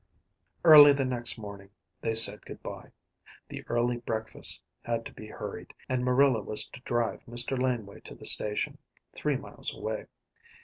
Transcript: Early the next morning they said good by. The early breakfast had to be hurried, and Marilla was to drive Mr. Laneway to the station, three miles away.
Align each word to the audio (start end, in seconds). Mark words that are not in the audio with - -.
Early 0.63 0.93
the 0.93 1.05
next 1.05 1.37
morning 1.37 1.69
they 2.01 2.15
said 2.15 2.43
good 2.43 2.63
by. 2.63 2.89
The 3.49 3.63
early 3.67 3.97
breakfast 3.97 4.63
had 4.81 5.05
to 5.05 5.13
be 5.13 5.27
hurried, 5.27 5.75
and 5.87 6.03
Marilla 6.03 6.41
was 6.41 6.67
to 6.69 6.79
drive 6.81 7.21
Mr. 7.27 7.55
Laneway 7.55 7.99
to 8.05 8.15
the 8.15 8.25
station, 8.25 8.79
three 9.13 9.37
miles 9.37 9.71
away. 9.75 10.07